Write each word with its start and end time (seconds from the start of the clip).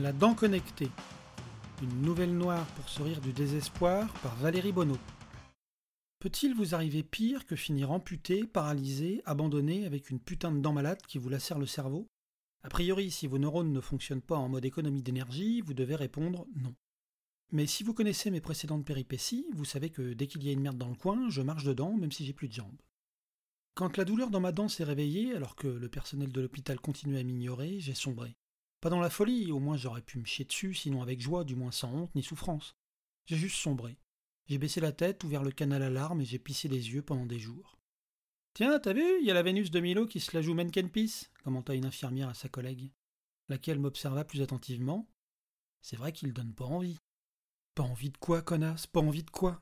La 0.00 0.12
dent 0.12 0.32
connectée. 0.32 0.90
Une 1.82 2.02
nouvelle 2.02 2.32
noire 2.32 2.66
pour 2.76 2.88
se 2.88 3.02
rire 3.02 3.20
du 3.20 3.32
désespoir 3.32 4.12
par 4.22 4.36
Valérie 4.36 4.70
Bonneau. 4.70 4.98
Peut-il 6.20 6.54
vous 6.54 6.76
arriver 6.76 7.02
pire 7.02 7.44
que 7.46 7.56
finir 7.56 7.90
amputé, 7.90 8.44
paralysé, 8.46 9.22
abandonné 9.24 9.86
avec 9.86 10.10
une 10.10 10.20
putain 10.20 10.52
de 10.52 10.60
dent 10.60 10.72
malade 10.72 11.02
qui 11.08 11.18
vous 11.18 11.28
lacère 11.28 11.58
le 11.58 11.66
cerveau? 11.66 12.06
A 12.62 12.68
priori, 12.68 13.10
si 13.10 13.26
vos 13.26 13.38
neurones 13.38 13.72
ne 13.72 13.80
fonctionnent 13.80 14.22
pas 14.22 14.36
en 14.36 14.48
mode 14.48 14.64
économie 14.64 15.02
d'énergie, 15.02 15.62
vous 15.62 15.74
devez 15.74 15.96
répondre 15.96 16.46
non. 16.54 16.76
Mais 17.50 17.66
si 17.66 17.82
vous 17.82 17.92
connaissez 17.92 18.30
mes 18.30 18.40
précédentes 18.40 18.84
péripéties, 18.84 19.46
vous 19.52 19.64
savez 19.64 19.90
que 19.90 20.12
dès 20.12 20.28
qu'il 20.28 20.44
y 20.44 20.48
a 20.48 20.52
une 20.52 20.60
merde 20.60 20.78
dans 20.78 20.90
le 20.90 20.94
coin, 20.94 21.28
je 21.28 21.42
marche 21.42 21.64
dedans 21.64 21.92
même 21.96 22.12
si 22.12 22.24
j'ai 22.24 22.32
plus 22.32 22.46
de 22.46 22.52
jambes. 22.52 22.80
Quand 23.74 23.96
la 23.96 24.04
douleur 24.04 24.30
dans 24.30 24.38
ma 24.38 24.52
dent 24.52 24.68
s'est 24.68 24.84
réveillée, 24.84 25.34
alors 25.34 25.56
que 25.56 25.66
le 25.66 25.88
personnel 25.88 26.30
de 26.30 26.40
l'hôpital 26.40 26.78
continuait 26.78 27.18
à 27.18 27.24
m'ignorer, 27.24 27.80
j'ai 27.80 27.94
sombré. 27.94 28.36
Pas 28.80 28.90
dans 28.90 29.00
la 29.00 29.10
folie, 29.10 29.50
au 29.50 29.58
moins 29.58 29.76
j'aurais 29.76 30.02
pu 30.02 30.18
me 30.18 30.24
chier 30.24 30.44
dessus, 30.44 30.74
sinon 30.74 31.02
avec 31.02 31.20
joie, 31.20 31.44
du 31.44 31.56
moins 31.56 31.72
sans 31.72 31.92
honte 31.92 32.14
ni 32.14 32.22
souffrance. 32.22 32.76
J'ai 33.26 33.36
juste 33.36 33.56
sombré. 33.56 33.98
J'ai 34.46 34.58
baissé 34.58 34.80
la 34.80 34.92
tête, 34.92 35.24
ouvert 35.24 35.42
le 35.42 35.50
canal 35.50 35.82
à 35.82 35.90
larmes 35.90 36.20
et 36.20 36.24
j'ai 36.24 36.38
pissé 36.38 36.68
des 36.68 36.90
yeux 36.90 37.02
pendant 37.02 37.26
des 37.26 37.38
jours. 37.38 37.78
Tiens, 38.54 38.78
t'as 38.78 38.92
vu, 38.92 39.04
il 39.20 39.26
y 39.26 39.30
a 39.30 39.34
la 39.34 39.42
Vénus 39.42 39.70
de 39.70 39.80
Milo 39.80 40.06
qui 40.06 40.20
se 40.20 40.34
la 40.34 40.42
joue 40.42 40.54
mannequin 40.54 40.88
pisse, 40.88 41.30
commenta 41.44 41.74
une 41.74 41.84
infirmière 41.84 42.28
à 42.28 42.34
sa 42.34 42.48
collègue, 42.48 42.90
laquelle 43.48 43.78
m'observa 43.78 44.24
plus 44.24 44.42
attentivement. 44.42 45.08
C'est 45.82 45.96
vrai 45.96 46.12
qu'il 46.12 46.32
donne 46.32 46.54
pas 46.54 46.64
envie. 46.64 46.98
Pas 47.74 47.82
envie 47.82 48.10
de 48.10 48.16
quoi, 48.16 48.42
connasse 48.42 48.86
Pas 48.86 49.00
envie 49.00 49.22
de 49.22 49.30
quoi? 49.30 49.60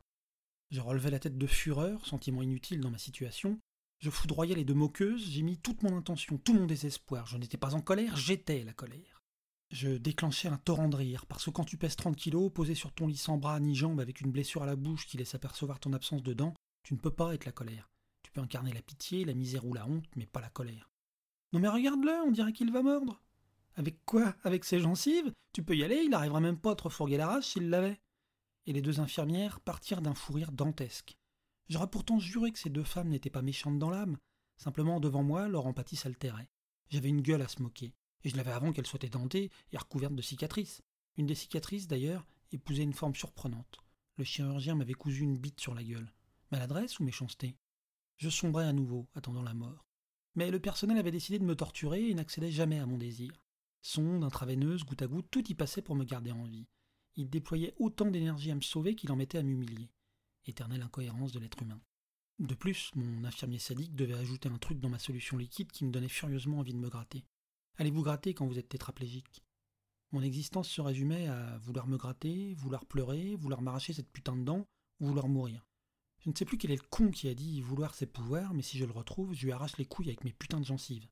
Je 0.70 0.80
relevai 0.80 1.10
la 1.10 1.18
tête 1.18 1.38
de 1.38 1.46
fureur, 1.46 2.06
sentiment 2.06 2.42
inutile 2.42 2.80
dans 2.80 2.90
ma 2.90 2.98
situation, 2.98 3.60
je 3.98 4.10
foudroyais 4.10 4.54
les 4.54 4.64
deux 4.64 4.74
moqueuses, 4.74 5.30
j'ai 5.30 5.42
mis 5.42 5.58
toute 5.58 5.82
mon 5.82 5.96
intention, 5.96 6.38
tout 6.38 6.54
mon 6.54 6.66
désespoir. 6.66 7.26
Je 7.26 7.38
n'étais 7.38 7.56
pas 7.56 7.74
en 7.74 7.80
colère, 7.80 8.16
j'étais 8.16 8.62
la 8.64 8.72
colère. 8.72 9.22
Je 9.70 9.88
déclenchai 9.96 10.48
un 10.48 10.58
torrent 10.58 10.88
de 10.88 10.96
rire, 10.96 11.26
parce 11.26 11.44
que 11.44 11.50
quand 11.50 11.64
tu 11.64 11.76
pèses 11.76 11.96
30 11.96 12.14
kilos, 12.14 12.52
posé 12.52 12.74
sur 12.74 12.92
ton 12.92 13.06
lit 13.06 13.16
sans 13.16 13.36
bras 13.36 13.58
ni 13.58 13.74
jambes 13.74 14.00
avec 14.00 14.20
une 14.20 14.30
blessure 14.30 14.62
à 14.62 14.66
la 14.66 14.76
bouche 14.76 15.06
qui 15.06 15.16
laisse 15.16 15.34
apercevoir 15.34 15.80
ton 15.80 15.92
absence 15.92 16.22
de 16.22 16.34
dents, 16.34 16.54
tu 16.82 16.94
ne 16.94 16.98
peux 16.98 17.10
pas 17.10 17.34
être 17.34 17.46
la 17.46 17.52
colère. 17.52 17.90
Tu 18.22 18.30
peux 18.30 18.40
incarner 18.40 18.72
la 18.72 18.82
pitié, 18.82 19.24
la 19.24 19.34
misère 19.34 19.64
ou 19.64 19.74
la 19.74 19.86
honte, 19.86 20.04
mais 20.14 20.26
pas 20.26 20.40
la 20.40 20.50
colère. 20.50 20.90
Non 21.52 21.58
mais 21.58 21.68
regarde-le, 21.68 22.12
on 22.26 22.30
dirait 22.30 22.52
qu'il 22.52 22.70
va 22.70 22.82
mordre. 22.82 23.20
Avec 23.74 24.04
quoi? 24.04 24.34
Avec 24.44 24.64
ses 24.64 24.78
gencives? 24.78 25.32
Tu 25.52 25.62
peux 25.62 25.76
y 25.76 25.82
aller, 25.82 26.02
il 26.02 26.10
n'arrivera 26.10 26.40
même 26.40 26.58
pas 26.58 26.72
à 26.72 26.76
te 26.76 26.84
refourguer 26.84 27.16
la 27.16 27.28
rage 27.28 27.44
s'il 27.44 27.70
l'avait. 27.70 28.00
Et 28.66 28.72
les 28.72 28.82
deux 28.82 29.00
infirmières 29.00 29.60
partirent 29.60 30.02
d'un 30.02 30.14
fou 30.14 30.34
rire 30.34 30.52
dantesque. 30.52 31.16
J'aurais 31.68 31.90
pourtant 31.90 32.20
juré 32.20 32.52
que 32.52 32.60
ces 32.60 32.70
deux 32.70 32.84
femmes 32.84 33.08
n'étaient 33.08 33.28
pas 33.30 33.42
méchantes 33.42 33.78
dans 33.78 33.90
l'âme. 33.90 34.18
Simplement, 34.56 35.00
devant 35.00 35.24
moi, 35.24 35.48
leur 35.48 35.66
empathie 35.66 35.96
s'altérait. 35.96 36.48
J'avais 36.90 37.08
une 37.08 37.22
gueule 37.22 37.42
à 37.42 37.48
se 37.48 37.60
moquer, 37.60 37.92
et 38.22 38.28
je 38.28 38.36
l'avais 38.36 38.52
avant 38.52 38.72
qu'elle 38.72 38.86
soit 38.86 39.02
édentée 39.02 39.50
et 39.72 39.76
recouverte 39.76 40.14
de 40.14 40.22
cicatrices. 40.22 40.82
Une 41.16 41.26
des 41.26 41.34
cicatrices, 41.34 41.88
d'ailleurs, 41.88 42.24
épousait 42.52 42.84
une 42.84 42.92
forme 42.92 43.16
surprenante. 43.16 43.80
Le 44.16 44.24
chirurgien 44.24 44.76
m'avait 44.76 44.94
cousu 44.94 45.22
une 45.22 45.38
bite 45.38 45.60
sur 45.60 45.74
la 45.74 45.82
gueule. 45.82 46.12
Maladresse 46.52 47.00
ou 47.00 47.04
méchanceté? 47.04 47.56
Je 48.16 48.30
sombrais 48.30 48.66
à 48.66 48.72
nouveau, 48.72 49.08
attendant 49.14 49.42
la 49.42 49.52
mort. 49.52 49.84
Mais 50.36 50.50
le 50.52 50.60
personnel 50.60 50.98
avait 50.98 51.10
décidé 51.10 51.40
de 51.40 51.44
me 51.44 51.56
torturer 51.56 52.08
et 52.08 52.14
n'accédait 52.14 52.52
jamais 52.52 52.78
à 52.78 52.86
mon 52.86 52.96
désir. 52.96 53.32
Sonde, 53.82 54.22
intraveineuse, 54.22 54.84
goutte 54.84 55.02
à 55.02 55.06
goutte, 55.08 55.30
tout 55.30 55.46
y 55.50 55.54
passait 55.54 55.82
pour 55.82 55.96
me 55.96 56.04
garder 56.04 56.30
en 56.30 56.44
vie. 56.44 56.68
Il 57.16 57.28
déployait 57.28 57.74
autant 57.78 58.10
d'énergie 58.10 58.52
à 58.52 58.54
me 58.54 58.60
sauver 58.60 58.94
qu'il 58.94 59.10
en 59.10 59.16
mettait 59.16 59.38
à 59.38 59.42
m'humilier 59.42 59.90
éternelle 60.46 60.82
incohérence 60.82 61.32
de 61.32 61.38
l'être 61.38 61.62
humain. 61.62 61.80
De 62.38 62.54
plus, 62.54 62.90
mon 62.94 63.24
infirmier 63.24 63.58
sadique 63.58 63.94
devait 63.94 64.14
ajouter 64.14 64.48
un 64.48 64.58
truc 64.58 64.78
dans 64.78 64.90
ma 64.90 64.98
solution 64.98 65.38
liquide 65.38 65.72
qui 65.72 65.84
me 65.84 65.90
donnait 65.90 66.08
furieusement 66.08 66.58
envie 66.58 66.74
de 66.74 66.78
me 66.78 66.90
gratter. 66.90 67.24
Allez 67.78 67.90
vous 67.90 68.02
gratter 68.02 68.34
quand 68.34 68.46
vous 68.46 68.58
êtes 68.58 68.68
tétraplégique? 68.68 69.42
Mon 70.12 70.22
existence 70.22 70.68
se 70.68 70.80
résumait 70.80 71.26
à 71.28 71.58
vouloir 71.58 71.86
me 71.86 71.96
gratter, 71.96 72.54
vouloir 72.54 72.84
pleurer, 72.86 73.36
vouloir 73.36 73.62
m'arracher 73.62 73.92
cette 73.92 74.10
putain 74.10 74.36
de 74.36 74.44
dent, 74.44 74.66
vouloir 75.00 75.28
mourir. 75.28 75.66
Je 76.20 76.30
ne 76.30 76.34
sais 76.34 76.44
plus 76.44 76.58
quel 76.58 76.70
est 76.70 76.82
le 76.82 76.88
con 76.90 77.10
qui 77.10 77.28
a 77.28 77.34
dit 77.34 77.60
vouloir 77.60 77.94
ses 77.94 78.06
pouvoirs, 78.06 78.54
mais 78.54 78.62
si 78.62 78.78
je 78.78 78.84
le 78.84 78.92
retrouve, 78.92 79.32
je 79.32 79.44
lui 79.44 79.52
arrache 79.52 79.76
les 79.78 79.84
couilles 79.84 80.08
avec 80.08 80.24
mes 80.24 80.32
putains 80.32 80.60
de 80.60 80.66
gencives. 80.66 81.08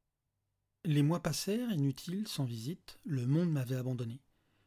Les 0.84 1.02
mois 1.02 1.22
passèrent, 1.22 1.72
inutiles, 1.72 2.28
sans 2.28 2.44
visite, 2.44 2.98
le 3.04 3.26
monde 3.26 3.50
m'avait 3.50 3.76
abandonné. 3.76 4.20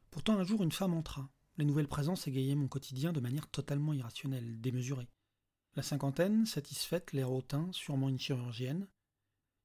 Pourtant 0.10 0.38
un 0.38 0.44
jour 0.44 0.64
une 0.64 0.72
femme 0.72 0.94
entra. 0.94 1.30
Les 1.58 1.66
nouvelles 1.66 1.88
présences 1.88 2.28
égayaient 2.28 2.56
mon 2.56 2.68
quotidien 2.68 3.14
de 3.14 3.20
manière 3.20 3.48
totalement 3.48 3.94
irrationnelle, 3.94 4.62
démesurée. 4.62 5.10
La 5.76 5.84
cinquantaine, 5.84 6.46
satisfaite, 6.46 7.14
l'air 7.14 7.32
hautain, 7.32 7.70
sûrement 7.72 8.10
une 8.10 8.20
chirurgienne. 8.20 8.88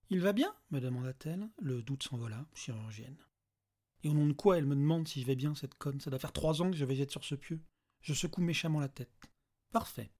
Il 0.08 0.20
va 0.20 0.32
bien 0.32 0.54
me 0.70 0.80
demanda-t-elle. 0.80 1.48
Le 1.60 1.82
doute 1.82 2.02
s'envola, 2.02 2.46
chirurgienne. 2.54 3.16
Et 4.02 4.08
au 4.08 4.14
nom 4.14 4.26
de 4.26 4.32
quoi 4.32 4.58
elle 4.58 4.66
me 4.66 4.74
demande 4.74 5.06
si 5.06 5.20
je 5.20 5.26
vais 5.26 5.36
bien, 5.36 5.54
cette 5.54 5.74
conne? 5.74 6.00
Ça 6.00 6.10
doit 6.10 6.18
faire 6.18 6.32
trois 6.32 6.60
ans 6.60 6.70
que 6.70 6.76
je 6.76 6.84
végète 6.84 7.10
sur 7.10 7.24
ce 7.24 7.34
pieu. 7.34 7.60
Je 8.00 8.14
secoue 8.14 8.42
méchamment 8.42 8.80
la 8.80 8.88
tête. 8.88 9.30
Parfait. 9.70 10.10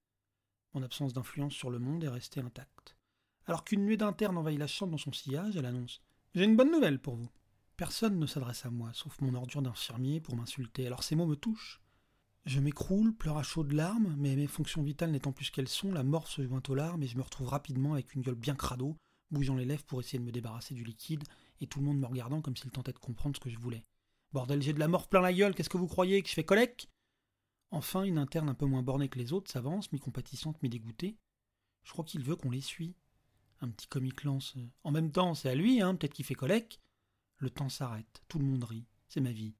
Mon 0.74 0.82
absence 0.82 1.12
d'influence 1.12 1.54
sur 1.54 1.70
le 1.70 1.78
monde 1.78 2.04
est 2.04 2.08
restée 2.08 2.40
intacte. 2.40 2.96
Alors 3.46 3.64
qu'une 3.64 3.84
nuée 3.84 3.96
d'interne 3.96 4.38
envahit 4.38 4.58
la 4.58 4.66
chambre 4.66 4.92
dans 4.92 4.98
son 4.98 5.12
sillage, 5.12 5.56
elle 5.56 5.66
annonce 5.66 6.00
J'ai 6.34 6.44
une 6.44 6.56
bonne 6.56 6.70
nouvelle 6.70 7.00
pour 7.00 7.16
vous. 7.16 7.28
Personne 7.82 8.20
ne 8.20 8.26
s'adresse 8.26 8.64
à 8.64 8.70
moi, 8.70 8.92
sauf 8.94 9.20
mon 9.20 9.34
ordure 9.34 9.60
d'infirmier, 9.60 10.20
pour 10.20 10.36
m'insulter, 10.36 10.86
alors 10.86 11.02
ces 11.02 11.16
mots 11.16 11.26
me 11.26 11.34
touchent. 11.34 11.80
Je 12.46 12.60
m'écroule, 12.60 13.12
pleure 13.12 13.38
à 13.38 13.42
chaudes 13.42 13.72
larmes, 13.72 14.14
mais 14.18 14.36
mes 14.36 14.46
fonctions 14.46 14.84
vitales 14.84 15.10
n'étant 15.10 15.32
plus 15.32 15.50
qu'elles 15.50 15.66
sont, 15.66 15.90
la 15.90 16.04
mort 16.04 16.28
se 16.28 16.46
joint 16.46 16.62
aux 16.68 16.76
larmes 16.76 17.02
et 17.02 17.08
je 17.08 17.16
me 17.16 17.22
retrouve 17.22 17.48
rapidement 17.48 17.94
avec 17.94 18.14
une 18.14 18.22
gueule 18.22 18.36
bien 18.36 18.54
crado, 18.54 18.96
bougeant 19.32 19.56
les 19.56 19.64
lèvres 19.64 19.82
pour 19.82 19.98
essayer 19.98 20.20
de 20.20 20.24
me 20.24 20.30
débarrasser 20.30 20.74
du 20.74 20.84
liquide, 20.84 21.24
et 21.60 21.66
tout 21.66 21.80
le 21.80 21.86
monde 21.86 21.98
me 21.98 22.06
regardant 22.06 22.40
comme 22.40 22.56
s'il 22.56 22.70
tentait 22.70 22.92
de 22.92 23.00
comprendre 23.00 23.34
ce 23.34 23.40
que 23.40 23.50
je 23.50 23.58
voulais. 23.58 23.82
Bordel, 24.32 24.62
j'ai 24.62 24.74
de 24.74 24.78
la 24.78 24.86
mort 24.86 25.08
plein 25.08 25.20
la 25.20 25.32
gueule, 25.32 25.52
qu'est-ce 25.52 25.68
que 25.68 25.76
vous 25.76 25.88
croyez, 25.88 26.22
que 26.22 26.28
je 26.28 26.34
fais 26.34 26.44
collèque 26.44 26.88
Enfin, 27.72 28.04
une 28.04 28.18
interne 28.18 28.48
un 28.48 28.54
peu 28.54 28.66
moins 28.66 28.84
bornée 28.84 29.08
que 29.08 29.18
les 29.18 29.32
autres 29.32 29.50
s'avance, 29.50 29.90
mi-compatissante, 29.90 30.62
mi-dégoûtée. 30.62 31.16
Je 31.82 31.90
crois 31.90 32.04
qu'il 32.04 32.22
veut 32.22 32.36
qu'on 32.36 32.52
l'essuie. 32.52 32.94
Un 33.60 33.70
petit 33.70 33.88
comique 33.88 34.22
lance. 34.22 34.54
En 34.84 34.92
même 34.92 35.10
temps, 35.10 35.34
c'est 35.34 35.50
à 35.50 35.56
lui, 35.56 35.82
hein, 35.82 35.96
peut-être 35.96 36.14
qu'il 36.14 36.24
fait 36.24 36.36
collèque. 36.36 36.78
Le 37.42 37.50
temps 37.50 37.68
s'arrête, 37.68 38.22
tout 38.28 38.38
le 38.38 38.44
monde 38.44 38.62
rit, 38.62 38.86
c'est 39.08 39.20
ma 39.20 39.32
vie. 39.32 39.56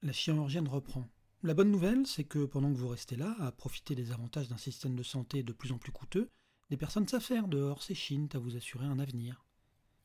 La 0.00 0.12
chirurgienne 0.12 0.66
reprend. 0.66 1.10
La 1.42 1.52
bonne 1.52 1.70
nouvelle, 1.70 2.06
c'est 2.06 2.24
que 2.24 2.46
pendant 2.46 2.72
que 2.72 2.78
vous 2.78 2.88
restez 2.88 3.16
là, 3.16 3.36
à 3.38 3.52
profiter 3.52 3.94
des 3.94 4.12
avantages 4.12 4.48
d'un 4.48 4.56
système 4.56 4.96
de 4.96 5.02
santé 5.02 5.42
de 5.42 5.52
plus 5.52 5.70
en 5.70 5.76
plus 5.76 5.92
coûteux, 5.92 6.30
des 6.70 6.78
personnes 6.78 7.06
s'affairent 7.06 7.46
dehors 7.46 7.82
s'échinent 7.82 8.30
à 8.32 8.38
vous 8.38 8.56
assurer 8.56 8.86
un 8.86 8.98
avenir. 8.98 9.44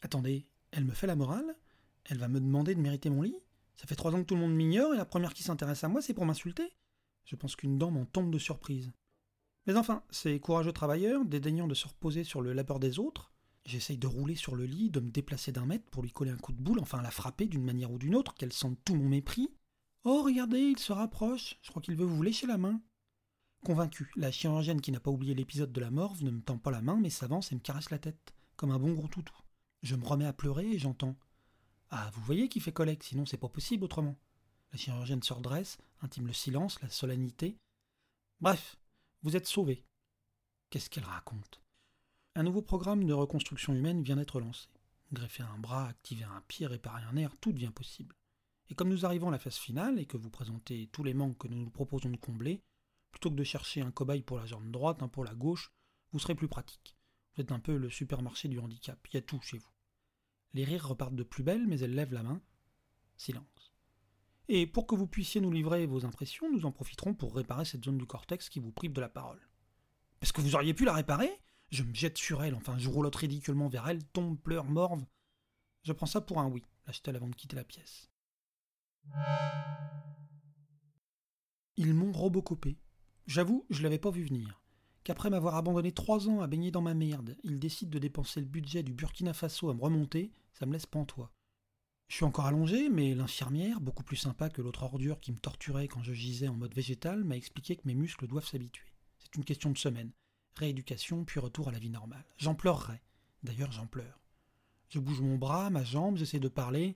Attendez, 0.01 0.49
elle 0.71 0.83
me 0.83 0.91
fait 0.91 1.07
la 1.07 1.15
morale? 1.15 1.55
Elle 2.03 2.17
va 2.17 2.27
me 2.27 2.41
demander 2.41 2.75
de 2.75 2.81
mériter 2.81 3.09
mon 3.09 3.21
lit? 3.21 3.39
Ça 3.77 3.87
fait 3.87 3.95
trois 3.95 4.13
ans 4.13 4.19
que 4.19 4.27
tout 4.27 4.35
le 4.35 4.41
monde 4.41 4.57
m'ignore 4.57 4.93
et 4.93 4.97
la 4.97 5.05
première 5.05 5.33
qui 5.33 5.43
s'intéresse 5.43 5.85
à 5.85 5.87
moi, 5.87 6.01
c'est 6.01 6.13
pour 6.13 6.25
m'insulter? 6.25 6.73
Je 7.23 7.37
pense 7.37 7.55
qu'une 7.55 7.77
dent 7.77 7.89
m'en 7.89 8.05
tombe 8.05 8.33
de 8.33 8.37
surprise. 8.37 8.91
Mais 9.65 9.77
enfin, 9.77 10.03
ces 10.09 10.41
courageux 10.41 10.73
travailleurs, 10.73 11.23
dédaignant 11.23 11.69
de 11.69 11.73
se 11.73 11.87
reposer 11.87 12.25
sur 12.25 12.41
le 12.41 12.51
labeur 12.51 12.81
des 12.81 12.99
autres, 12.99 13.32
J'essaye 13.65 13.97
de 13.97 14.07
rouler 14.07 14.35
sur 14.35 14.55
le 14.55 14.65
lit, 14.65 14.89
de 14.89 14.99
me 14.99 15.09
déplacer 15.09 15.51
d'un 15.51 15.65
mètre 15.65 15.89
pour 15.89 16.03
lui 16.03 16.11
coller 16.11 16.31
un 16.31 16.37
coup 16.37 16.51
de 16.51 16.61
boule, 16.61 16.79
enfin 16.79 17.01
la 17.01 17.11
frapper 17.11 17.47
d'une 17.47 17.63
manière 17.63 17.91
ou 17.91 17.97
d'une 17.97 18.15
autre, 18.15 18.33
qu'elle 18.33 18.51
sente 18.51 18.77
tout 18.83 18.95
mon 18.95 19.07
mépris. 19.07 19.49
Oh, 20.03 20.21
regardez, 20.23 20.59
il 20.59 20.79
se 20.79 20.91
rapproche, 20.91 21.57
je 21.61 21.69
crois 21.69 21.81
qu'il 21.81 21.95
veut 21.95 22.05
vous 22.05 22.21
lécher 22.21 22.45
la 22.45 22.57
main. 22.57 22.81
Convaincu, 23.63 24.11
la 24.17 24.31
chirurgienne 24.31 24.81
qui 24.81 24.91
n'a 24.91 24.99
pas 24.99 25.11
oublié 25.11 25.33
l'épisode 25.33 25.71
de 25.71 25.79
la 25.79 25.91
morve 25.91 26.23
ne 26.23 26.31
me 26.31 26.41
tend 26.41 26.57
pas 26.57 26.71
la 26.71 26.81
main 26.81 26.97
mais 26.97 27.09
s'avance 27.09 27.53
et 27.53 27.55
me 27.55 27.61
caresse 27.61 27.89
la 27.89 27.99
tête, 27.99 28.33
comme 28.57 28.71
un 28.71 28.79
bon 28.79 28.93
gros 28.93 29.07
toutou. 29.07 29.33
Je 29.81 29.95
me 29.95 30.05
remets 30.05 30.25
à 30.25 30.33
pleurer 30.33 30.69
et 30.69 30.79
j'entends. 30.79 31.15
Ah, 31.89 32.11
vous 32.13 32.21
voyez 32.23 32.49
qu'il 32.49 32.61
fait 32.61 32.73
collègue, 32.73 33.01
sinon 33.01 33.25
c'est 33.25 33.37
pas 33.37 33.47
possible 33.47 33.85
autrement. 33.85 34.17
La 34.73 34.77
chirurgienne 34.77 35.23
se 35.23 35.31
redresse, 35.31 35.77
intime 36.01 36.27
le 36.27 36.33
silence, 36.33 36.81
la 36.81 36.89
solennité. 36.89 37.57
Bref, 38.41 38.75
vous 39.21 39.37
êtes 39.37 39.47
sauvé. 39.47 39.85
Qu'est-ce 40.69 40.89
qu'elle 40.89 41.05
raconte? 41.05 41.62
Un 42.35 42.43
nouveau 42.43 42.63
programme 42.63 43.05
de 43.05 43.13
reconstruction 43.13 43.73
humaine 43.73 44.01
vient 44.01 44.15
d'être 44.15 44.39
lancé. 44.39 44.67
Greffer 45.11 45.43
un 45.43 45.59
bras, 45.59 45.87
activer 45.87 46.23
un 46.23 46.41
pied, 46.47 46.65
réparer 46.65 47.03
un 47.03 47.13
nerf, 47.13 47.35
tout 47.39 47.53
devient 47.53 47.71
possible. 47.73 48.15
Et 48.69 48.75
comme 48.75 48.89
nous 48.89 49.05
arrivons 49.05 49.27
à 49.27 49.31
la 49.31 49.39
phase 49.39 49.57
finale 49.57 49.99
et 49.99 50.07
que 50.07 50.17
vous 50.17 50.31
présentez 50.31 50.89
tous 50.91 51.03
les 51.03 51.13
manques 51.13 51.37
que 51.37 51.47
nous 51.47 51.59
nous 51.59 51.69
proposons 51.69 52.09
de 52.09 52.17
combler, 52.17 52.63
plutôt 53.11 53.29
que 53.29 53.35
de 53.35 53.43
chercher 53.43 53.81
un 53.81 53.91
cobaye 53.91 54.23
pour 54.23 54.37
la 54.37 54.47
jambe 54.47 54.71
droite, 54.71 55.03
un 55.03 55.07
pour 55.07 55.23
la 55.23 55.35
gauche, 55.35 55.71
vous 56.11 56.17
serez 56.17 56.33
plus 56.33 56.47
pratique. 56.47 56.95
Vous 57.35 57.41
êtes 57.41 57.51
un 57.51 57.59
peu 57.59 57.77
le 57.77 57.89
supermarché 57.91 58.47
du 58.47 58.57
handicap, 58.57 58.99
il 59.09 59.15
y 59.15 59.17
a 59.17 59.21
tout 59.21 59.39
chez 59.41 59.59
vous. 59.59 59.69
Les 60.53 60.63
rires 60.63 60.87
repartent 60.87 61.15
de 61.15 61.23
plus 61.23 61.43
belle, 61.43 61.67
mais 61.67 61.79
elle 61.81 61.93
lève 61.93 62.13
la 62.13 62.23
main. 62.23 62.41
Silence. 63.15 63.75
Et 64.47 64.65
pour 64.65 64.87
que 64.87 64.95
vous 64.95 65.07
puissiez 65.07 65.39
nous 65.39 65.51
livrer 65.51 65.85
vos 65.85 66.05
impressions, 66.05 66.51
nous 66.51 66.65
en 66.65 66.71
profiterons 66.71 67.13
pour 67.13 67.35
réparer 67.35 67.65
cette 67.65 67.85
zone 67.85 67.97
du 67.99 68.05
cortex 68.05 68.49
qui 68.49 68.59
vous 68.59 68.71
prive 68.71 68.93
de 68.93 69.01
la 69.01 69.09
parole. 69.09 69.47
Parce 70.19 70.31
que 70.31 70.41
vous 70.41 70.55
auriez 70.55 70.73
pu 70.73 70.85
la 70.85 70.93
réparer? 70.93 71.31
Je 71.73 71.81
me 71.81 71.93
jette 71.93 72.19
sur 72.19 72.43
elle, 72.43 72.53
enfin 72.53 72.77
je 72.77 72.87
roulotte 72.87 73.15
ridiculement 73.15 73.67
vers 73.67 73.87
elle, 73.89 74.05
tombe, 74.05 74.39
pleure, 74.39 74.65
morve. 74.65 75.03
Je 75.81 75.91
prends 75.91 76.05
ça 76.05 76.21
pour 76.21 76.39
un 76.39 76.47
oui, 76.47 76.63
lâche-t-elle 76.85 77.15
avant 77.15 77.27
de 77.27 77.35
quitter 77.35 77.55
la 77.55 77.63
pièce. 77.63 78.11
Ils 81.75 81.95
m'ont 81.95 82.11
robocopé. 82.11 82.77
J'avoue, 83.25 83.65
je 83.71 83.81
l'avais 83.81 83.97
pas 83.97 84.11
vu 84.11 84.23
venir. 84.23 84.61
Qu'après 85.03 85.31
m'avoir 85.31 85.55
abandonné 85.55 85.91
trois 85.91 86.29
ans 86.29 86.41
à 86.41 86.47
baigner 86.47 86.69
dans 86.69 86.83
ma 86.83 86.93
merde, 86.93 87.35
ils 87.43 87.59
décident 87.59 87.91
de 87.91 87.99
dépenser 87.99 88.39
le 88.39 88.45
budget 88.45 88.83
du 88.83 88.93
Burkina 88.93 89.33
Faso 89.33 89.69
à 89.69 89.73
me 89.73 89.81
remonter, 89.81 90.31
ça 90.53 90.67
me 90.67 90.73
laisse 90.73 90.85
pantois. 90.85 91.31
Je 92.07 92.15
suis 92.17 92.25
encore 92.25 92.45
allongé, 92.45 92.89
mais 92.89 93.15
l'infirmière, 93.15 93.81
beaucoup 93.81 94.03
plus 94.03 94.17
sympa 94.17 94.51
que 94.51 94.61
l'autre 94.61 94.83
ordure 94.83 95.19
qui 95.19 95.31
me 95.31 95.39
torturait 95.39 95.87
quand 95.87 96.03
je 96.03 96.13
gisais 96.13 96.47
en 96.47 96.55
mode 96.55 96.75
végétal, 96.75 97.23
m'a 97.23 97.35
expliqué 97.35 97.75
que 97.75 97.87
mes 97.87 97.95
muscles 97.95 98.27
doivent 98.27 98.47
s'habituer. 98.47 98.93
C'est 99.17 99.35
une 99.35 99.43
question 99.43 99.71
de 99.71 99.77
semaine. 99.77 100.11
Rééducation, 100.55 101.25
puis 101.25 101.39
retour 101.39 101.69
à 101.69 101.71
la 101.71 101.79
vie 101.79 101.89
normale. 101.89 102.25
J'en 102.37 102.55
pleurerai. 102.55 103.01
D'ailleurs, 103.43 103.71
j'en 103.71 103.87
pleure. 103.87 104.21
Je 104.89 104.99
bouge 104.99 105.21
mon 105.21 105.37
bras, 105.37 105.69
ma 105.69 105.83
jambe, 105.83 106.17
j'essaie 106.17 106.39
de 106.39 106.47
parler. 106.47 106.95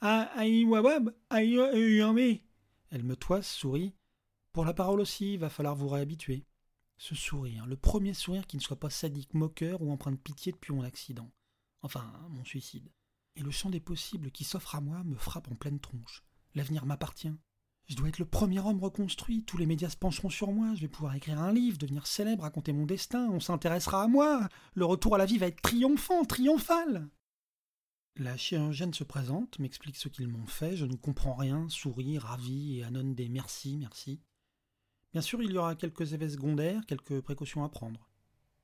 Ah, 0.00 0.32
wabab, 0.36 1.14
aïe, 1.28 2.42
Elle 2.90 3.04
me 3.04 3.16
toise, 3.16 3.46
sourit. 3.46 3.94
Pour 4.52 4.64
la 4.64 4.74
parole 4.74 5.00
aussi, 5.00 5.36
va 5.36 5.48
falloir 5.48 5.76
vous 5.76 5.88
réhabituer. 5.88 6.44
Ce 6.96 7.14
sourire, 7.14 7.66
le 7.66 7.76
premier 7.76 8.14
sourire 8.14 8.46
qui 8.46 8.56
ne 8.56 8.62
soit 8.62 8.80
pas 8.80 8.90
sadique, 8.90 9.32
moqueur 9.32 9.80
ou 9.80 9.90
empreint 9.92 10.10
de 10.10 10.16
pitié 10.16 10.52
depuis 10.52 10.72
mon 10.72 10.82
accident. 10.82 11.30
Enfin, 11.82 12.12
mon 12.30 12.44
suicide. 12.44 12.90
Et 13.36 13.42
le 13.42 13.50
champ 13.50 13.70
des 13.70 13.80
possibles 13.80 14.30
qui 14.30 14.44
s'offre 14.44 14.74
à 14.74 14.80
moi 14.80 15.02
me 15.04 15.16
frappe 15.16 15.50
en 15.50 15.54
pleine 15.54 15.80
tronche. 15.80 16.24
L'avenir 16.54 16.84
m'appartient. 16.84 17.32
Je 17.90 17.96
dois 17.96 18.08
être 18.08 18.20
le 18.20 18.24
premier 18.24 18.60
homme 18.60 18.78
reconstruit, 18.78 19.42
tous 19.42 19.56
les 19.56 19.66
médias 19.66 19.88
se 19.88 19.96
pencheront 19.96 20.30
sur 20.30 20.52
moi, 20.52 20.76
je 20.76 20.82
vais 20.82 20.88
pouvoir 20.88 21.16
écrire 21.16 21.40
un 21.40 21.52
livre, 21.52 21.76
devenir 21.76 22.06
célèbre, 22.06 22.44
raconter 22.44 22.72
mon 22.72 22.86
destin, 22.86 23.28
on 23.32 23.40
s'intéressera 23.40 24.04
à 24.04 24.06
moi, 24.06 24.48
le 24.74 24.84
retour 24.84 25.16
à 25.16 25.18
la 25.18 25.26
vie 25.26 25.38
va 25.38 25.48
être 25.48 25.60
triomphant, 25.60 26.24
triomphal. 26.24 27.08
La 28.14 28.36
chirurgienne 28.36 28.94
se 28.94 29.02
présente, 29.02 29.58
m'explique 29.58 29.96
ce 29.96 30.08
qu'ils 30.08 30.28
m'ont 30.28 30.46
fait, 30.46 30.76
je 30.76 30.84
ne 30.84 30.94
comprends 30.94 31.34
rien, 31.34 31.68
souris, 31.68 32.16
ravi 32.16 32.78
et 32.78 32.84
annonce 32.84 33.16
des 33.16 33.28
merci, 33.28 33.76
merci. 33.76 34.20
Bien 35.12 35.20
sûr, 35.20 35.42
il 35.42 35.50
y 35.50 35.58
aura 35.58 35.74
quelques 35.74 36.12
effets 36.12 36.28
secondaires, 36.28 36.86
quelques 36.86 37.20
précautions 37.22 37.64
à 37.64 37.68
prendre. 37.70 38.08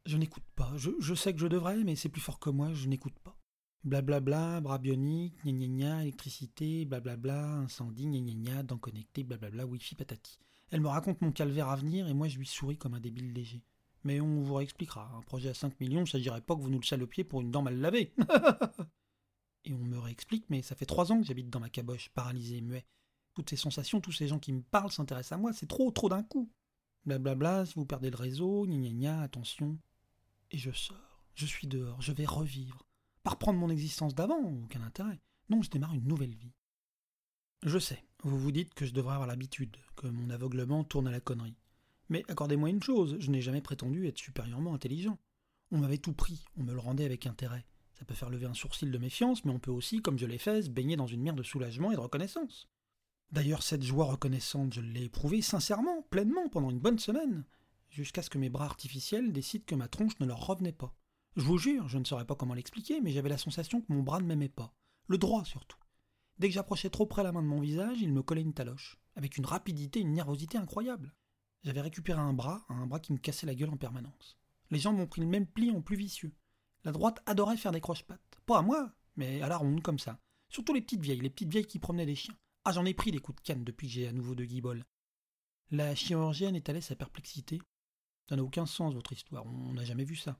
Je 0.04 0.18
n'écoute 0.18 0.46
pas, 0.54 0.72
je, 0.76 1.14
sais 1.16 1.34
que 1.34 1.40
je 1.40 1.48
devrais, 1.48 1.82
mais 1.82 1.96
c'est 1.96 2.10
plus 2.10 2.20
fort 2.20 2.38
que 2.38 2.50
moi, 2.50 2.72
je 2.74 2.86
n'écoute 2.86 3.18
pas. 3.24 3.35
Blablabla, 3.84 4.60
bras 4.60 4.78
bionique, 4.78 5.36
gna 5.44 5.52
gna 5.52 5.66
gna, 5.66 6.02
électricité, 6.02 6.84
blablabla, 6.84 7.58
incendie, 7.58 8.06
gna 8.06 8.18
gna 8.18 8.34
gna, 8.34 8.62
dents 8.62 8.78
connectées, 8.78 9.22
blablabla, 9.22 9.66
wifi 9.66 9.94
patati. 9.94 10.38
Elle 10.70 10.80
me 10.80 10.88
raconte 10.88 11.20
mon 11.20 11.30
calvaire 11.30 11.68
à 11.68 11.76
venir 11.76 12.08
et 12.08 12.14
moi 12.14 12.28
je 12.28 12.38
lui 12.38 12.46
souris 12.46 12.78
comme 12.78 12.94
un 12.94 13.00
débile 13.00 13.32
léger. 13.32 13.62
Mais 14.02 14.20
on 14.20 14.40
vous 14.40 14.54
réexpliquera, 14.54 15.12
un 15.16 15.20
projet 15.22 15.48
à 15.48 15.54
5 15.54 15.80
millions, 15.80 16.06
ça 16.06 16.18
dirait 16.18 16.40
pas 16.40 16.54
que 16.54 16.60
vous 16.60 16.70
nous 16.70 16.78
le 16.78 16.84
salopiez 16.84 17.24
pour 17.24 17.40
une 17.40 17.50
dent 17.50 17.62
mal 17.62 17.78
lavée. 17.78 18.14
et 19.64 19.74
on 19.74 19.78
me 19.78 19.98
réexplique, 19.98 20.46
mais 20.48 20.62
ça 20.62 20.76
fait 20.76 20.86
trois 20.86 21.10
ans 21.12 21.20
que 21.20 21.26
j'habite 21.26 21.50
dans 21.50 21.60
ma 21.60 21.70
caboche, 21.70 22.10
paralysé, 22.10 22.60
muet. 22.60 22.86
Toutes 23.34 23.50
ces 23.50 23.56
sensations, 23.56 24.00
tous 24.00 24.12
ces 24.12 24.28
gens 24.28 24.38
qui 24.38 24.52
me 24.52 24.62
parlent 24.62 24.92
s'intéressent 24.92 25.32
à 25.32 25.40
moi, 25.40 25.52
c'est 25.52 25.66
trop, 25.66 25.90
trop 25.90 26.08
d'un 26.08 26.22
coup. 26.22 26.50
Blablabla, 27.04 27.66
si 27.66 27.74
vous 27.74 27.84
perdez 27.84 28.10
le 28.10 28.16
réseau, 28.16 28.66
gna 28.66 28.76
gna 28.76 28.90
gna, 28.90 29.20
attention. 29.22 29.78
Et 30.52 30.58
je 30.58 30.70
sors, 30.70 31.20
je 31.34 31.46
suis 31.46 31.66
dehors, 31.66 32.00
je 32.00 32.12
vais 32.12 32.26
revivre. 32.26 32.85
Reprendre 33.26 33.58
mon 33.58 33.70
existence 33.70 34.14
d'avant, 34.14 34.38
aucun 34.64 34.82
intérêt. 34.82 35.20
Non, 35.50 35.60
je 35.60 35.70
démarre 35.70 35.94
une 35.94 36.06
nouvelle 36.06 36.34
vie. 36.34 36.54
Je 37.64 37.78
sais, 37.78 38.04
vous 38.22 38.38
vous 38.38 38.52
dites 38.52 38.72
que 38.72 38.86
je 38.86 38.92
devrais 38.92 39.14
avoir 39.14 39.26
l'habitude, 39.26 39.76
que 39.96 40.06
mon 40.06 40.30
aveuglement 40.30 40.84
tourne 40.84 41.08
à 41.08 41.10
la 41.10 41.20
connerie. 41.20 41.56
Mais 42.08 42.24
accordez-moi 42.28 42.70
une 42.70 42.82
chose, 42.82 43.16
je 43.18 43.30
n'ai 43.30 43.42
jamais 43.42 43.60
prétendu 43.60 44.06
être 44.06 44.18
supérieurement 44.18 44.74
intelligent. 44.74 45.18
On 45.72 45.78
m'avait 45.78 45.98
tout 45.98 46.12
pris, 46.12 46.44
on 46.56 46.62
me 46.62 46.72
le 46.72 46.78
rendait 46.78 47.04
avec 47.04 47.26
intérêt. 47.26 47.66
Ça 47.98 48.04
peut 48.04 48.14
faire 48.14 48.30
lever 48.30 48.46
un 48.46 48.54
sourcil 48.54 48.92
de 48.92 48.98
méfiance, 48.98 49.44
mais 49.44 49.50
on 49.50 49.58
peut 49.58 49.72
aussi, 49.72 50.02
comme 50.02 50.18
je 50.18 50.26
l'ai 50.26 50.38
fait, 50.38 50.62
se 50.62 50.70
baigner 50.70 50.94
dans 50.94 51.08
une 51.08 51.22
mer 51.22 51.34
de 51.34 51.42
soulagement 51.42 51.90
et 51.90 51.96
de 51.96 52.00
reconnaissance. 52.00 52.68
D'ailleurs, 53.32 53.64
cette 53.64 53.82
joie 53.82 54.04
reconnaissante, 54.04 54.74
je 54.74 54.80
l'ai 54.80 55.04
éprouvée 55.04 55.42
sincèrement, 55.42 56.02
pleinement, 56.10 56.48
pendant 56.48 56.70
une 56.70 56.78
bonne 56.78 57.00
semaine, 57.00 57.44
jusqu'à 57.90 58.22
ce 58.22 58.30
que 58.30 58.38
mes 58.38 58.50
bras 58.50 58.66
artificiels 58.66 59.32
décident 59.32 59.64
que 59.66 59.74
ma 59.74 59.88
tronche 59.88 60.18
ne 60.20 60.26
leur 60.26 60.46
revenait 60.46 60.70
pas. 60.70 60.94
Je 61.36 61.42
vous 61.42 61.58
jure, 61.58 61.86
je 61.86 61.98
ne 61.98 62.04
saurais 62.04 62.24
pas 62.24 62.34
comment 62.34 62.54
l'expliquer, 62.54 63.02
mais 63.02 63.12
j'avais 63.12 63.28
la 63.28 63.36
sensation 63.36 63.82
que 63.82 63.92
mon 63.92 64.02
bras 64.02 64.20
ne 64.20 64.26
m'aimait 64.26 64.48
pas. 64.48 64.74
Le 65.06 65.18
droit 65.18 65.44
surtout. 65.44 65.76
Dès 66.38 66.48
que 66.48 66.54
j'approchais 66.54 66.88
trop 66.88 67.04
près 67.04 67.22
la 67.22 67.30
main 67.30 67.42
de 67.42 67.46
mon 67.46 67.60
visage, 67.60 68.00
il 68.00 68.12
me 68.12 68.22
collait 68.22 68.40
une 68.40 68.54
taloche, 68.54 68.98
avec 69.16 69.36
une 69.36 69.44
rapidité, 69.44 70.00
une 70.00 70.14
nervosité 70.14 70.56
incroyable. 70.56 71.14
J'avais 71.62 71.82
récupéré 71.82 72.18
un 72.18 72.32
bras, 72.32 72.64
un 72.70 72.86
bras 72.86 73.00
qui 73.00 73.12
me 73.12 73.18
cassait 73.18 73.46
la 73.46 73.54
gueule 73.54 73.68
en 73.68 73.76
permanence. 73.76 74.38
Les 74.70 74.78
jambes 74.78 74.98
ont 74.98 75.06
pris 75.06 75.20
le 75.20 75.26
même 75.26 75.46
pli 75.46 75.70
en 75.70 75.82
plus 75.82 75.96
vicieux. 75.96 76.34
La 76.84 76.92
droite 76.92 77.22
adorait 77.26 77.58
faire 77.58 77.72
des 77.72 77.82
croche-pattes. 77.82 78.40
Pas 78.46 78.58
à 78.58 78.62
moi, 78.62 78.94
mais 79.16 79.42
à 79.42 79.48
la 79.48 79.58
ronde 79.58 79.82
comme 79.82 79.98
ça. 79.98 80.18
Surtout 80.48 80.72
les 80.72 80.80
petites 80.80 81.02
vieilles, 81.02 81.20
les 81.20 81.30
petites 81.30 81.50
vieilles 81.50 81.66
qui 81.66 81.78
promenaient 81.78 82.06
des 82.06 82.14
chiens. 82.14 82.36
Ah, 82.64 82.72
j'en 82.72 82.86
ai 82.86 82.94
pris 82.94 83.10
des 83.10 83.18
coups 83.18 83.42
de 83.42 83.46
canne 83.46 83.64
depuis 83.64 83.88
que 83.88 83.92
j'ai 83.92 84.08
à 84.08 84.12
nouveau 84.12 84.34
de 84.34 84.44
guibole. 84.44 84.86
La 85.70 85.94
chirurgienne 85.94 86.56
étalait 86.56 86.80
sa 86.80 86.96
perplexité. 86.96 87.60
Ça 88.28 88.36
n'a 88.36 88.42
aucun 88.42 88.66
sens, 88.66 88.94
votre 88.94 89.12
histoire, 89.12 89.44
on 89.46 89.74
n'a 89.74 89.84
jamais 89.84 90.04
vu 90.04 90.16
ça. 90.16 90.38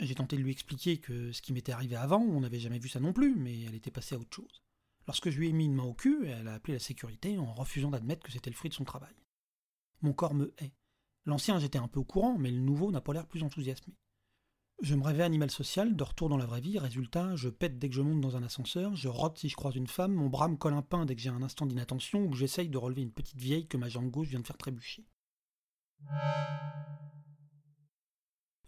J'ai 0.00 0.14
tenté 0.14 0.36
de 0.36 0.42
lui 0.42 0.50
expliquer 0.50 0.98
que 0.98 1.32
ce 1.32 1.40
qui 1.40 1.52
m'était 1.52 1.72
arrivé 1.72 1.96
avant, 1.96 2.20
on 2.20 2.40
n'avait 2.40 2.58
jamais 2.58 2.78
vu 2.78 2.88
ça 2.88 3.00
non 3.00 3.12
plus, 3.12 3.36
mais 3.36 3.62
elle 3.62 3.74
était 3.74 3.90
passée 3.90 4.14
à 4.16 4.18
autre 4.18 4.34
chose. 4.34 4.62
Lorsque 5.06 5.30
je 5.30 5.38
lui 5.38 5.48
ai 5.48 5.52
mis 5.52 5.66
une 5.66 5.74
main 5.74 5.84
au 5.84 5.94
cul, 5.94 6.26
elle 6.26 6.48
a 6.48 6.54
appelé 6.54 6.74
la 6.74 6.80
sécurité 6.80 7.38
en 7.38 7.52
refusant 7.52 7.90
d'admettre 7.90 8.22
que 8.22 8.32
c'était 8.32 8.50
le 8.50 8.56
fruit 8.56 8.70
de 8.70 8.74
son 8.74 8.84
travail. 8.84 9.14
Mon 10.00 10.12
corps 10.12 10.34
me 10.34 10.54
hait. 10.58 10.74
L'ancien, 11.26 11.58
j'étais 11.58 11.78
un 11.78 11.88
peu 11.88 12.00
au 12.00 12.04
courant, 12.04 12.36
mais 12.38 12.50
le 12.50 12.60
nouveau 12.60 12.90
n'a 12.90 13.00
pas 13.00 13.12
l'air 13.12 13.26
plus 13.26 13.42
enthousiasmé. 13.42 13.94
Je 14.82 14.94
me 14.94 15.04
rêvais 15.04 15.22
animal 15.22 15.50
social, 15.50 15.94
de 15.94 16.02
retour 16.02 16.28
dans 16.28 16.36
la 16.36 16.46
vraie 16.46 16.60
vie, 16.60 16.78
résultat, 16.78 17.36
je 17.36 17.48
pète 17.48 17.78
dès 17.78 17.88
que 17.88 17.94
je 17.94 18.02
monte 18.02 18.20
dans 18.20 18.36
un 18.36 18.42
ascenseur, 18.42 18.96
je 18.96 19.08
rote 19.08 19.38
si 19.38 19.48
je 19.48 19.56
croise 19.56 19.76
une 19.76 19.86
femme, 19.86 20.12
mon 20.12 20.28
bras 20.28 20.48
me 20.48 20.56
colle 20.56 20.74
un 20.74 20.82
pain 20.82 21.06
dès 21.06 21.14
que 21.14 21.22
j'ai 21.22 21.30
un 21.30 21.42
instant 21.42 21.64
d'inattention 21.64 22.24
ou 22.24 22.30
que 22.30 22.36
j'essaye 22.36 22.68
de 22.68 22.76
relever 22.76 23.02
une 23.02 23.12
petite 23.12 23.38
vieille 23.38 23.68
que 23.68 23.76
ma 23.76 23.88
jambe 23.88 24.10
gauche 24.10 24.28
vient 24.28 24.40
de 24.40 24.46
faire 24.46 24.58
trébucher. 24.58 25.06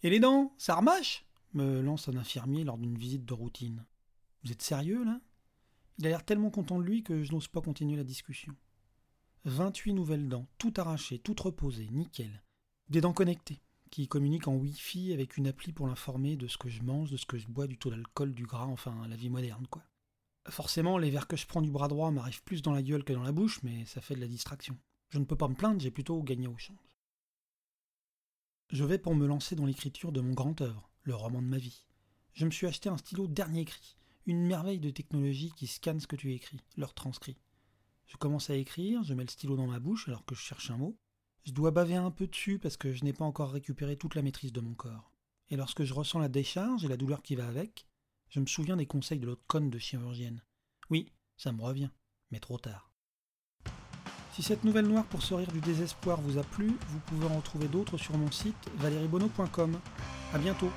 Et 0.02 0.10
les 0.10 0.20
dents, 0.20 0.54
ça 0.58 0.76
remâche 0.76 1.26
me 1.54 1.80
lance 1.80 2.08
un 2.08 2.16
infirmier 2.16 2.64
lors 2.64 2.78
d'une 2.78 2.98
visite 2.98 3.24
de 3.24 3.34
routine. 3.34 3.84
Vous 4.44 4.52
êtes 4.52 4.62
sérieux 4.62 5.04
là? 5.04 5.20
Il 5.98 6.06
a 6.06 6.10
l'air 6.10 6.24
tellement 6.24 6.50
content 6.50 6.78
de 6.78 6.84
lui 6.84 7.02
que 7.02 7.22
je 7.22 7.32
n'ose 7.32 7.48
pas 7.48 7.62
continuer 7.62 7.96
la 7.96 8.04
discussion. 8.04 8.54
28 9.44 9.94
nouvelles 9.94 10.28
dents, 10.28 10.46
toutes 10.58 10.78
arrachées, 10.78 11.18
toutes 11.18 11.40
reposées, 11.40 11.88
nickel. 11.90 12.42
Des 12.90 13.00
dents 13.00 13.14
connectées, 13.14 13.62
qui 13.90 14.08
communiquent 14.08 14.48
en 14.48 14.56
Wi-Fi 14.56 15.12
avec 15.12 15.36
une 15.36 15.46
appli 15.46 15.72
pour 15.72 15.86
l'informer 15.86 16.36
de 16.36 16.48
ce 16.48 16.58
que 16.58 16.68
je 16.68 16.82
mange, 16.82 17.10
de 17.10 17.16
ce 17.16 17.24
que 17.24 17.38
je 17.38 17.48
bois, 17.48 17.66
du 17.66 17.78
taux 17.78 17.90
d'alcool, 17.90 18.34
du 18.34 18.44
gras, 18.44 18.66
enfin 18.66 19.06
la 19.08 19.16
vie 19.16 19.30
moderne 19.30 19.66
quoi. 19.70 19.82
Forcément, 20.48 20.98
les 20.98 21.10
verres 21.10 21.26
que 21.26 21.36
je 21.36 21.46
prends 21.46 21.62
du 21.62 21.70
bras 21.70 21.88
droit 21.88 22.10
m'arrivent 22.10 22.44
plus 22.44 22.62
dans 22.62 22.72
la 22.72 22.82
gueule 22.82 23.04
que 23.04 23.12
dans 23.12 23.22
la 23.22 23.32
bouche, 23.32 23.62
mais 23.62 23.84
ça 23.86 24.00
fait 24.00 24.14
de 24.14 24.20
la 24.20 24.28
distraction. 24.28 24.76
Je 25.08 25.18
ne 25.18 25.24
peux 25.24 25.36
pas 25.36 25.48
me 25.48 25.54
plaindre, 25.54 25.80
j'ai 25.80 25.90
plutôt 25.90 26.22
gagné 26.22 26.46
au 26.46 26.56
change. 26.56 26.76
Je 28.70 28.82
vais 28.82 28.98
pour 28.98 29.14
me 29.14 29.28
lancer 29.28 29.54
dans 29.54 29.64
l'écriture 29.64 30.10
de 30.10 30.20
mon 30.20 30.32
grand 30.32 30.60
œuvre, 30.60 30.90
le 31.04 31.14
roman 31.14 31.40
de 31.40 31.46
ma 31.46 31.56
vie. 31.56 31.86
Je 32.32 32.44
me 32.44 32.50
suis 32.50 32.66
acheté 32.66 32.88
un 32.88 32.96
stylo 32.96 33.28
dernier 33.28 33.64
cri, 33.64 33.96
une 34.26 34.44
merveille 34.44 34.80
de 34.80 34.90
technologie 34.90 35.52
qui 35.56 35.68
scanne 35.68 36.00
ce 36.00 36.08
que 36.08 36.16
tu 36.16 36.34
écris, 36.34 36.58
leur 36.76 36.92
transcrit. 36.92 37.36
Je 38.06 38.16
commence 38.16 38.50
à 38.50 38.56
écrire, 38.56 39.04
je 39.04 39.14
mets 39.14 39.22
le 39.22 39.30
stylo 39.30 39.56
dans 39.56 39.68
ma 39.68 39.78
bouche 39.78 40.08
alors 40.08 40.24
que 40.24 40.34
je 40.34 40.40
cherche 40.40 40.72
un 40.72 40.78
mot. 40.78 40.98
Je 41.44 41.52
dois 41.52 41.70
baver 41.70 41.94
un 41.94 42.10
peu 42.10 42.26
dessus 42.26 42.58
parce 42.58 42.76
que 42.76 42.92
je 42.92 43.04
n'ai 43.04 43.12
pas 43.12 43.24
encore 43.24 43.52
récupéré 43.52 43.96
toute 43.96 44.16
la 44.16 44.22
maîtrise 44.22 44.52
de 44.52 44.60
mon 44.60 44.74
corps. 44.74 45.12
Et 45.48 45.56
lorsque 45.56 45.84
je 45.84 45.94
ressens 45.94 46.18
la 46.18 46.28
décharge 46.28 46.84
et 46.84 46.88
la 46.88 46.96
douleur 46.96 47.22
qui 47.22 47.36
va 47.36 47.46
avec, 47.46 47.86
je 48.30 48.40
me 48.40 48.46
souviens 48.46 48.76
des 48.76 48.86
conseils 48.86 49.20
de 49.20 49.26
l'autre 49.26 49.44
conne 49.46 49.70
de 49.70 49.78
chirurgienne. 49.78 50.42
Oui, 50.90 51.12
ça 51.36 51.52
me 51.52 51.62
revient, 51.62 51.90
mais 52.32 52.40
trop 52.40 52.58
tard. 52.58 52.90
Si 54.36 54.42
cette 54.42 54.64
nouvelle 54.64 54.86
noire 54.86 55.04
pour 55.04 55.22
se 55.22 55.32
rire 55.32 55.50
du 55.50 55.60
désespoir 55.60 56.20
vous 56.20 56.36
a 56.36 56.42
plu, 56.42 56.66
vous 56.66 56.98
pouvez 57.06 57.26
en 57.26 57.38
retrouver 57.38 57.68
d'autres 57.68 57.96
sur 57.96 58.18
mon 58.18 58.30
site 58.30 58.54
valeriebono.com. 58.76 59.78
A 60.34 60.38
bientôt 60.38 60.68